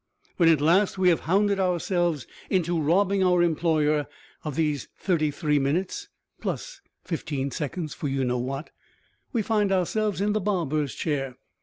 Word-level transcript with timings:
When 0.37 0.49
at 0.49 0.61
last 0.61 0.97
we 0.97 1.09
have 1.09 1.19
hounded 1.29 1.59
ourself 1.59 2.25
into 2.49 2.81
robbing 2.81 3.23
our 3.23 3.43
employer 3.43 4.07
of 4.43 4.55
those 4.55 4.87
thirty 4.97 5.29
three 5.29 5.59
minutes, 5.59 6.09
plus 6.41 6.81
fifteen 7.03 7.51
seconds 7.51 7.93
for 7.93 8.07
you 8.07 8.25
know 8.25 8.39
what, 8.39 8.71
we 9.31 9.43
find 9.43 9.71
ourself 9.71 10.19
in 10.19 10.33
the 10.33 10.41
barber's 10.41 10.95
chair. 10.95 11.35